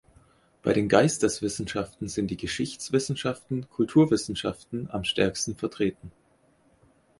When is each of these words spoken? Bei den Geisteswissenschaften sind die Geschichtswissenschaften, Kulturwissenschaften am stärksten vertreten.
Bei 0.63 0.73
den 0.73 0.89
Geisteswissenschaften 0.89 2.07
sind 2.09 2.31
die 2.31 2.35
Geschichtswissenschaften, 2.37 3.69
Kulturwissenschaften 3.69 4.89
am 4.89 5.03
stärksten 5.03 5.55
vertreten. 5.55 6.11